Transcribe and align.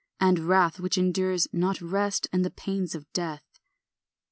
And 0.19 0.39
wrath 0.39 0.79
which 0.79 0.97
endures 0.97 1.47
not 1.53 1.79
rest, 1.79 2.27
And 2.33 2.43
the 2.43 2.49
pains 2.49 2.95
of 2.95 3.05
death. 3.13 3.59